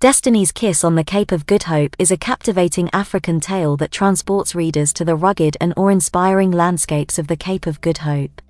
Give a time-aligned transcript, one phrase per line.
[0.00, 4.54] Destiny's Kiss on the Cape of Good Hope is a captivating African tale that transports
[4.54, 8.40] readers to the rugged and awe-inspiring landscapes of the Cape of Good Hope.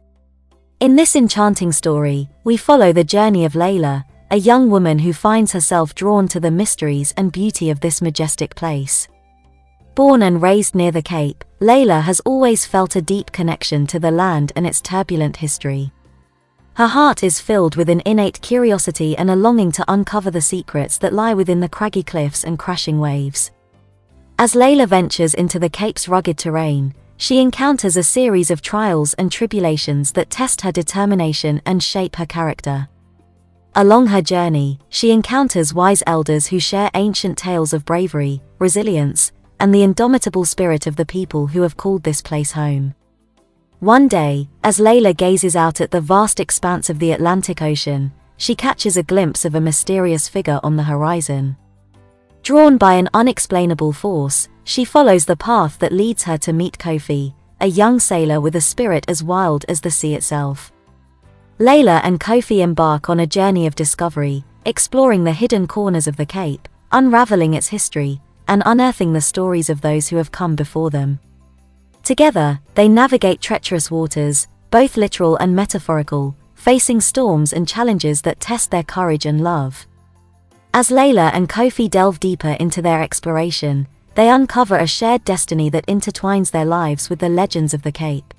[0.78, 5.50] In this enchanting story, we follow the journey of Laila, a young woman who finds
[5.50, 9.08] herself drawn to the mysteries and beauty of this majestic place.
[9.96, 14.12] Born and raised near the Cape, Laila has always felt a deep connection to the
[14.12, 15.90] land and its turbulent history.
[16.74, 20.98] Her heart is filled with an innate curiosity and a longing to uncover the secrets
[20.98, 23.50] that lie within the craggy cliffs and crashing waves.
[24.38, 29.30] As Laila ventures into the Cape's rugged terrain, she encounters a series of trials and
[29.30, 32.88] tribulations that test her determination and shape her character.
[33.74, 39.74] Along her journey, she encounters wise elders who share ancient tales of bravery, resilience, and
[39.74, 42.94] the indomitable spirit of the people who have called this place home.
[43.80, 48.54] One day, as Laila gazes out at the vast expanse of the Atlantic Ocean, she
[48.54, 51.56] catches a glimpse of a mysterious figure on the horizon.
[52.42, 57.32] Drawn by an unexplainable force, she follows the path that leads her to meet Kofi,
[57.62, 60.70] a young sailor with a spirit as wild as the sea itself.
[61.58, 66.26] Laila and Kofi embark on a journey of discovery, exploring the hidden corners of the
[66.26, 71.18] Cape, unraveling its history, and unearthing the stories of those who have come before them.
[72.10, 78.72] Together, they navigate treacherous waters, both literal and metaphorical, facing storms and challenges that test
[78.72, 79.86] their courage and love.
[80.74, 83.86] As Laila and Kofi delve deeper into their exploration,
[84.16, 88.34] they uncover a shared destiny that intertwines their lives with the legends of the Cape.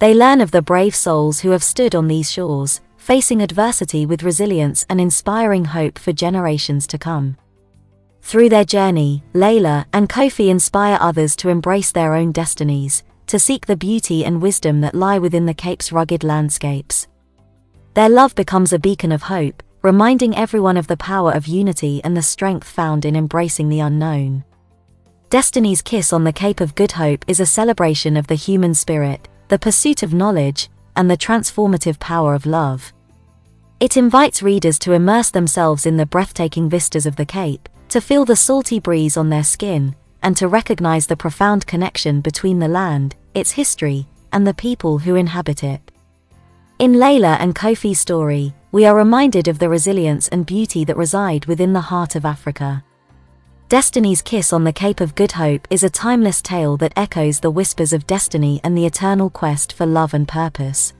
[0.00, 4.24] They learn of the brave souls who have stood on these shores, facing adversity with
[4.24, 7.36] resilience and inspiring hope for generations to come.
[8.22, 13.66] Through their journey, Laila and Kofi inspire others to embrace their own destinies, to seek
[13.66, 17.08] the beauty and wisdom that lie within the Cape's rugged landscapes.
[17.94, 22.16] Their love becomes a beacon of hope, reminding everyone of the power of unity and
[22.16, 24.44] the strength found in embracing the unknown.
[25.30, 29.28] Destiny's Kiss on the Cape of Good Hope is a celebration of the human spirit,
[29.48, 32.92] the pursuit of knowledge, and the transformative power of love.
[33.80, 38.26] It invites readers to immerse themselves in the breathtaking vistas of the Cape, to feel
[38.26, 43.16] the salty breeze on their skin, and to recognize the profound connection between the land,
[43.34, 45.80] its history, and the people who inhabit it.
[46.78, 51.46] In Laila and Kofi's story, we are reminded of the resilience and beauty that reside
[51.46, 52.84] within the heart of Africa.
[53.70, 57.50] Destiny's Kiss on the Cape of Good Hope is a timeless tale that echoes the
[57.50, 60.92] whispers of destiny and the eternal quest for love and purpose.